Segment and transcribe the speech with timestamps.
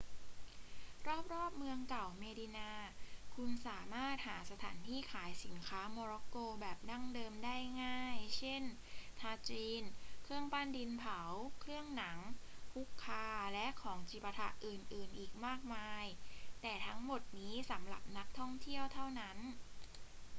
[1.33, 2.71] รอบ ๆ เมื่องเก่าเมดินา
[3.35, 8.63] คุณสามารถหาสถานที่ขายสินค้าโมร็อกโกแบบดั้งเดิมได้ง่าย เช่น
[9.19, 9.83] ทาจีน
[10.23, 11.19] เครื่องปั้นดินเผา
[11.59, 12.17] เครื่องหนัง
[12.73, 16.05] ฮุคคา และของจิปาถะอื่น ๆ อีกมากมาย
[16.61, 19.37] แต่ทั้งหมดนี้สำหรับนักท่องเที่ยวเท่านั้น